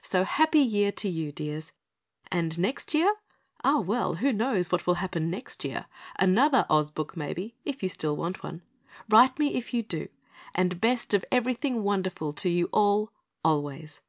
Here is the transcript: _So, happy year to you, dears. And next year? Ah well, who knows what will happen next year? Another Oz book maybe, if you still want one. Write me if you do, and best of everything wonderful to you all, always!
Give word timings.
_So, 0.00 0.24
happy 0.24 0.60
year 0.60 0.92
to 0.92 1.08
you, 1.08 1.32
dears. 1.32 1.72
And 2.30 2.56
next 2.56 2.94
year? 2.94 3.16
Ah 3.64 3.80
well, 3.80 4.14
who 4.14 4.32
knows 4.32 4.70
what 4.70 4.86
will 4.86 4.94
happen 5.02 5.28
next 5.28 5.64
year? 5.64 5.86
Another 6.20 6.66
Oz 6.70 6.92
book 6.92 7.16
maybe, 7.16 7.56
if 7.64 7.82
you 7.82 7.88
still 7.88 8.14
want 8.16 8.44
one. 8.44 8.62
Write 9.08 9.40
me 9.40 9.54
if 9.54 9.74
you 9.74 9.82
do, 9.82 10.06
and 10.54 10.80
best 10.80 11.14
of 11.14 11.24
everything 11.32 11.82
wonderful 11.82 12.32
to 12.34 12.48
you 12.48 12.66
all, 12.72 13.10
always! 13.44 14.00